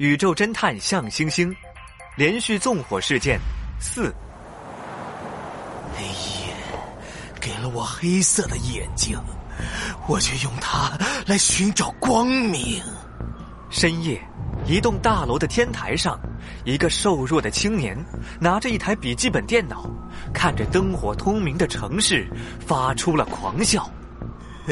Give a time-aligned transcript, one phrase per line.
[0.00, 1.54] 宇宙侦探向星星，
[2.16, 3.38] 连续纵火事件
[3.78, 4.10] 四。
[5.94, 6.54] 黑夜
[7.38, 9.18] 给了我黑色的眼睛，
[10.08, 10.90] 我却用它
[11.26, 12.82] 来寻找光明。
[13.68, 14.18] 深夜，
[14.64, 16.18] 一栋大楼的天台上，
[16.64, 17.94] 一个瘦弱的青年
[18.40, 19.84] 拿着一台笔记本电脑，
[20.32, 22.26] 看着灯火通明的城市，
[22.66, 23.86] 发出了狂笑。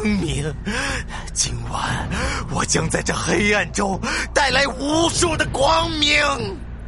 [0.00, 0.54] 光明，
[1.34, 2.08] 今晚
[2.50, 4.00] 我将在这黑暗中
[4.32, 6.18] 带来无数的光明。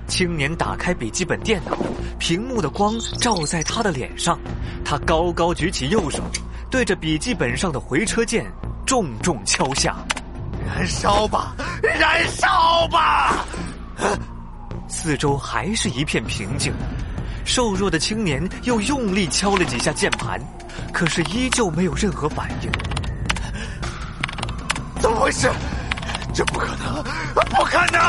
[0.08, 1.76] 青年打开笔记本电脑，
[2.18, 4.38] 屏幕的光照在他的脸上，
[4.82, 6.22] 他高高举起右手，
[6.70, 8.50] 对着笔记本上的回车键
[8.86, 9.94] 重重敲下。
[10.66, 13.44] 燃烧吧，燃烧吧！
[14.88, 16.72] 四周还是一片平静。
[17.44, 20.40] 瘦弱的青年又用力敲了几下键盘，
[20.94, 22.70] 可是依旧没有任何反应。
[25.02, 25.50] 怎么回事？
[26.32, 27.02] 这不可能，
[27.34, 28.00] 不可能！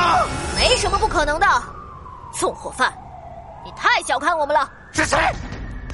[0.55, 1.47] 没什么不可能的，
[2.31, 2.93] 纵火犯，
[3.65, 4.69] 你太小看我们了。
[4.91, 5.17] 是谁？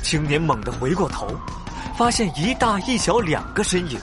[0.04, 1.26] 青年猛地回过头，
[1.98, 3.98] 发现一大一小两个身影，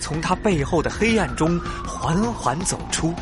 [0.00, 3.14] 从他背后的黑暗中缓缓走出。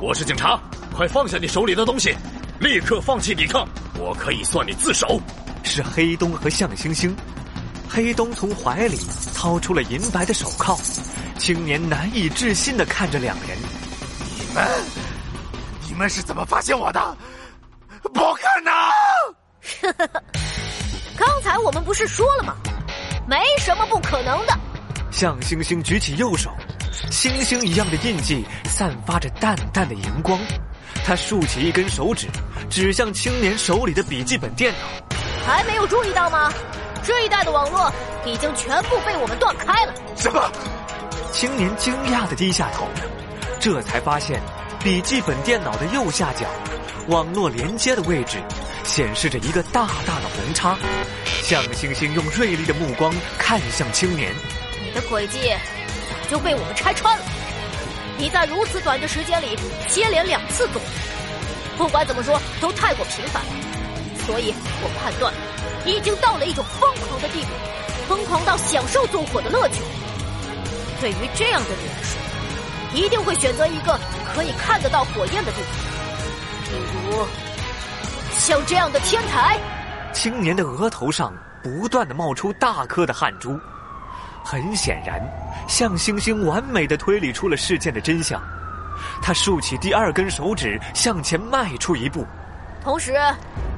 [0.00, 0.58] 我是警察，
[0.96, 2.16] 快放下你手里的东西，
[2.60, 3.68] 立刻放弃抵抗。
[3.98, 5.20] 我可以算你自首。
[5.64, 7.14] 是黑东和向星星。
[7.90, 8.98] 黑东从怀里
[9.36, 10.76] 掏出了银白的手铐，
[11.38, 13.58] 青年难以置信的看着两人。
[14.38, 14.66] 你们，
[15.88, 17.16] 你们是怎么发现我的？
[18.02, 18.72] 不可能！
[21.16, 22.54] 刚才我们不是说了吗？
[23.26, 24.58] 没什么不可能的。
[25.10, 26.50] 向星星举起右手，
[27.10, 30.38] 星星一样的印记散发着淡淡的荧光。
[31.04, 32.28] 他竖起一根手指，
[32.70, 35.16] 指向青年手里的笔记本电脑。
[35.46, 36.52] 还没有注意到吗？
[37.02, 37.92] 这一带的网络
[38.24, 39.94] 已经全部被我们断开了。
[40.16, 40.50] 什么？
[41.34, 42.86] 青年惊讶的低下头，
[43.58, 44.40] 这才发现
[44.84, 46.46] 笔记本电脑的右下角，
[47.08, 48.40] 网络连接的位置
[48.84, 50.78] 显示着一个大大的红叉。
[51.42, 54.32] 向星星用锐利的目光看向青年
[54.80, 55.50] ：“你的诡计
[56.08, 57.24] 早就被我们拆穿了。”
[58.16, 59.58] 你在如此短的时间里
[59.88, 60.88] 接连两次纵火，
[61.76, 63.52] 不管怎么说都太过频繁了，
[64.24, 65.34] 所以我判断
[65.84, 67.48] 你已经到了一种疯狂的地步，
[68.08, 69.82] 疯狂到享受纵火的乐趣。
[71.00, 72.18] 对于这样的人来说，
[72.94, 73.98] 一定会选择一个
[74.32, 75.68] 可以看得到火焰的地方，
[76.64, 76.74] 比
[77.10, 77.26] 如
[78.32, 79.58] 像这样的天台。
[80.12, 83.58] 青年的额头上不断的冒出大颗的汗珠。
[84.44, 85.20] 很显然，
[85.66, 88.40] 向星星完美的推理出了事件的真相。
[89.22, 92.26] 他竖起第二根手指，向前迈出一步。
[92.82, 93.14] 同时，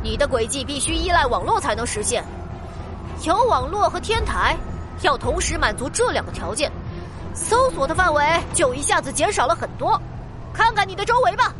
[0.02, 2.24] 你的轨迹必须依赖网络才能实现。
[3.22, 4.56] 有网络和天台，
[5.02, 6.70] 要同时满足这两个条件，
[7.36, 8.24] 搜索的范围
[8.54, 10.00] 就一下子减少了很多。
[10.52, 11.54] 看看你的周围吧。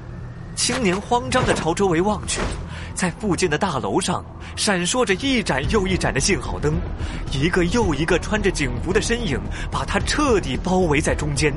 [0.57, 2.41] 青年慌张的朝周围望去。
[2.95, 4.25] 在附近的大楼上，
[4.57, 6.77] 闪烁着一盏又一盏的信号灯，
[7.31, 9.39] 一个又一个穿着警服的身影
[9.71, 11.53] 把他彻底包围在中间。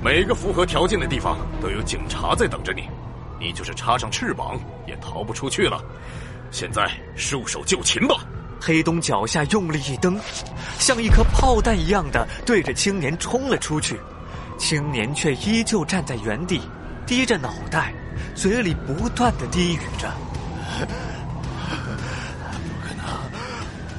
[0.00, 2.88] 每个符合条件的地方都有警察在等着你，
[3.40, 4.56] 你就是插上翅膀
[4.86, 5.82] 也逃不出去了。
[6.52, 8.24] 现在束手就擒吧！
[8.64, 10.18] 黑东脚下用力一蹬，
[10.78, 14.00] 像一颗炮弹一样的对着青年冲了出去。
[14.56, 16.62] 青年却依旧站在原地，
[17.04, 17.92] 低着脑袋，
[18.34, 20.10] 嘴里不断的低语着。
[22.64, 23.04] 不可能！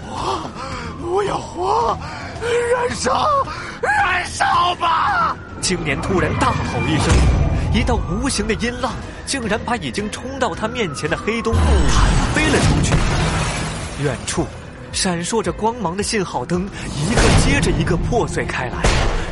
[0.07, 0.49] 我
[1.11, 1.95] 我要活！
[2.41, 3.27] 燃烧！
[3.81, 5.37] 燃烧吧！
[5.61, 7.13] 青年突然大吼一声，
[7.71, 8.91] 一道无形的音浪
[9.27, 11.63] 竟然把已经冲到他面前的黑东弹
[12.33, 12.95] 飞了出去。
[14.03, 14.45] 远处
[14.91, 18.81] 闪烁着光芒的信号灯一个接着一个破碎开来，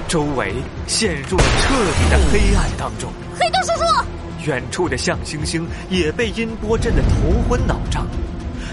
[0.08, 0.54] 周围
[0.88, 3.12] 陷入了彻底的黑暗当中。
[3.40, 4.46] 黑洞叔叔！
[4.46, 7.10] 远处的向星星也被音波震得头
[7.48, 8.06] 昏脑胀，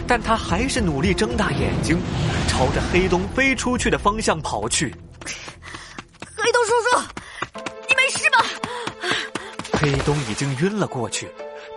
[0.07, 1.97] 但他还是努力睁大眼睛，
[2.49, 4.95] 朝着黑洞飞出去的方向跑去。
[6.37, 7.03] 黑洞叔叔，
[7.89, 8.45] 你没事吧？
[9.81, 11.29] 黑洞已经晕了过去，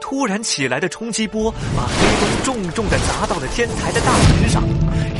[0.03, 4.61] 突然起来的冲击波把黑洞重重的砸到了天台的大门上，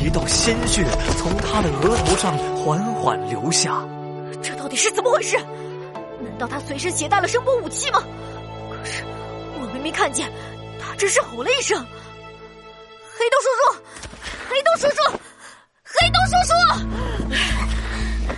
[0.04, 0.84] 一道鲜血
[1.16, 3.82] 从他的额头上缓缓流下。
[4.42, 5.38] 这到底是怎么回事？
[6.20, 8.02] 难道他随身携带了声波武器吗？
[8.70, 9.02] 可是
[9.58, 10.30] 我明明看见，
[10.78, 11.82] 他只是吼了一声
[13.16, 13.72] ：“黑洞叔叔，
[14.50, 15.18] 黑洞叔叔，
[15.82, 16.52] 黑洞叔叔！”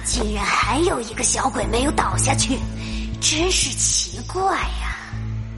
[0.07, 2.57] 竟然还有一个小鬼没有倒下去，
[3.21, 4.86] 真是奇怪呀！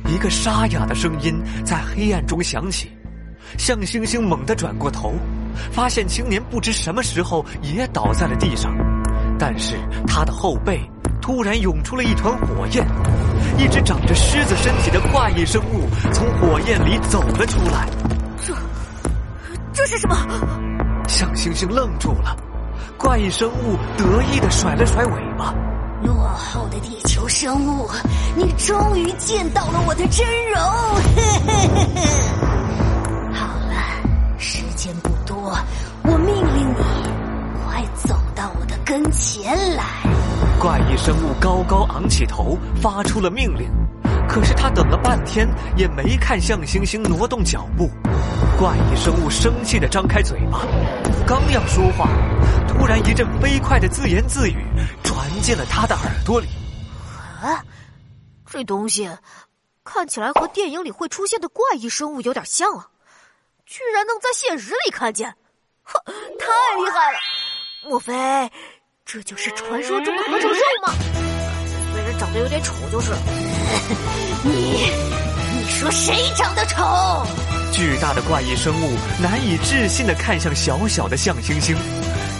[0.08, 2.90] 一个沙哑的声音在黑暗中响起。
[3.56, 5.14] 向星星猛地转过头，
[5.72, 8.74] 发现青年不知什么时候也倒在了地上，
[9.38, 9.76] 但是
[10.06, 10.80] 他的后背。
[11.20, 12.86] 突然涌出了一团火焰，
[13.58, 17.86] 一只长着狮子身体的怪异生物从火焰里走了出来。
[18.46, 18.54] 这，
[19.74, 20.16] 这是什么？
[21.06, 22.34] 向星星愣住了，
[22.96, 24.86] 怪异生物得意的甩了。
[24.86, 25.54] 甩尾巴。
[26.02, 27.90] 落后的地球生物，
[28.36, 30.60] 你终于见到了我的真容！
[33.34, 33.74] 好了，
[34.38, 35.56] 时间不多，
[36.04, 36.76] 我命令你
[37.64, 39.84] 快走到我的跟前来。
[40.60, 43.68] 怪异生物高高昂起头，发出了命令。
[44.28, 47.90] 可是他等了半天，也没看向星星挪动脚步。
[48.58, 50.60] 怪异生物生气的张开嘴巴，
[51.26, 52.10] 刚要说话，
[52.66, 54.66] 突然一阵飞快的自言自语
[55.40, 56.46] 进了他的耳朵里。
[57.42, 57.64] 啊，
[58.50, 59.08] 这东西
[59.84, 62.88] 看起来和电影里会出现的怪异生物有点像啊！
[63.66, 65.34] 居然能在现实里看见，
[65.82, 67.18] 呵，太厉害了！
[67.84, 68.12] 莫非
[69.04, 70.92] 这就是传说中的合成兽吗？
[71.92, 73.18] 虽然长得有点丑，就是了。
[74.42, 74.90] 你，
[75.52, 77.26] 你说谁长得丑？
[77.72, 81.76] 巨大的怪异生物难以置信的看向小小的象星星，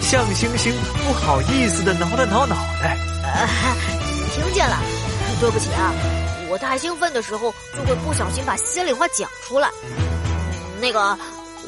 [0.01, 0.73] 象星星
[1.05, 2.97] 不好意思的挠了挠脑袋。
[3.23, 3.47] 啊，
[4.33, 4.77] 听见了，
[5.39, 5.93] 对不起啊，
[6.49, 9.69] 我太兴奋的时候就会不小心把心里话讲出来。
[10.81, 11.17] 那个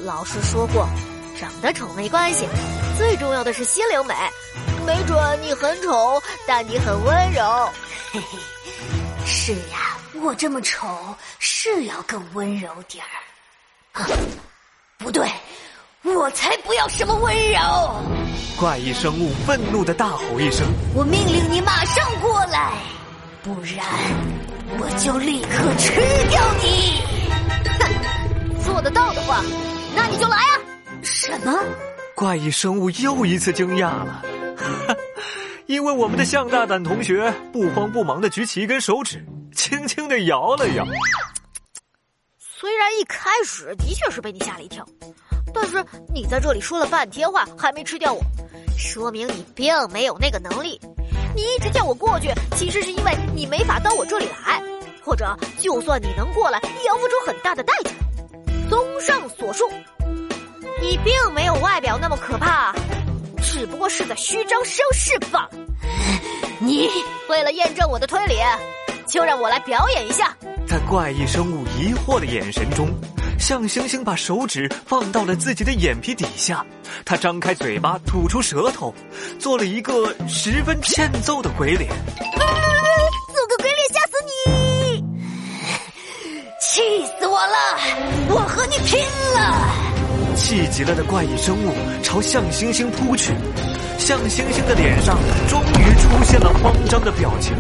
[0.03, 0.87] 老师说过，
[1.39, 2.47] 长得丑没关系，
[2.97, 4.15] 最重要的是心灵美。
[4.85, 7.69] 没准你很丑，但你很温柔。
[8.11, 8.39] 嘿嘿，
[9.25, 10.87] 是呀，我这么丑
[11.37, 14.01] 是要更温柔点儿。
[14.01, 14.07] 啊，
[14.97, 15.29] 不对，
[16.01, 18.20] 我才不要什么温柔！
[18.61, 22.73] 怪异生物愤怒的大吼一声：“我命令你马上过来，
[23.41, 23.83] 不然
[24.77, 25.99] 我就立刻吃
[26.29, 27.01] 掉你！”
[27.81, 29.43] 哼，做得到的话，
[29.95, 30.61] 那你就来啊！
[31.01, 31.51] 什么？
[32.13, 34.23] 怪异生物又一次惊讶了，
[34.55, 34.95] 哈，
[35.65, 39.25] 因为我们的向大胆同学不慌不忙的举起一根手指，
[39.55, 40.85] 轻轻的摇了摇。
[42.37, 44.85] 虽然一开始的确是被你吓了一跳，
[45.51, 45.83] 但是
[46.13, 48.21] 你在这里说了半天话还没吃掉我，
[48.81, 50.79] 说明你并没有那个能力。
[51.35, 54.61] 你一直叫我过去，其实是因为你没法到我这里来，
[55.03, 57.91] 或者就算你能过来，也要付出很大的代价。
[58.69, 59.69] 综上所述，
[60.81, 62.73] 你并没有外表那么可怕，
[63.41, 65.51] 只不过是在虚张声势罢了。
[66.59, 66.89] 你
[67.29, 68.35] 为了验证我的推理，
[69.07, 70.35] 就让我来表演一下。
[70.67, 72.89] 在怪异生物疑惑的眼神中，
[73.41, 76.63] 象星星把手指放到了自己的眼皮底下，
[77.03, 78.93] 他张开嘴巴，吐出舌头，
[79.39, 81.89] 做了一个十分欠揍的鬼脸。
[81.89, 85.03] 做个鬼脸吓死你！
[86.61, 87.79] 气死我了！
[88.29, 88.99] 我和你拼
[89.33, 90.35] 了！
[90.35, 91.73] 气急了的怪异生物
[92.03, 93.33] 朝象星星扑去，
[93.97, 95.17] 象星星的脸上
[95.49, 97.53] 终于出现了慌张的表情。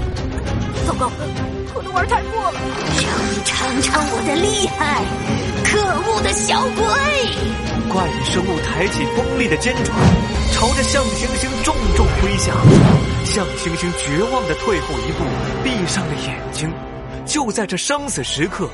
[0.85, 1.11] 糟糕！
[1.73, 2.59] 我的玩太过了，
[3.01, 5.03] 让你尝尝我的厉害！
[5.63, 5.79] 可
[6.11, 6.85] 恶的小鬼！
[7.91, 9.93] 怪异生物抬起锋利的尖爪，
[10.53, 12.53] 朝着向星星重重挥下。
[13.25, 15.23] 向星星绝望的退后一步，
[15.63, 16.71] 闭上了眼睛。
[17.25, 18.69] 就在这生死时刻，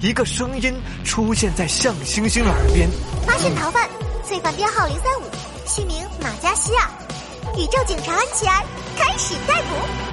[0.00, 0.74] 一个声音
[1.04, 2.88] 出现在向星星耳边
[3.26, 3.88] ：“发现逃犯，
[4.26, 5.24] 罪犯编号零三五，
[5.66, 6.90] 姓名马加西亚，
[7.56, 8.64] 宇宙警察安琪儿，
[8.98, 10.09] 开始逮捕。”